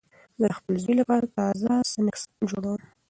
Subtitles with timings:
[0.39, 2.81] زه د خپل زوی لپاره تازه سنکس جوړوم.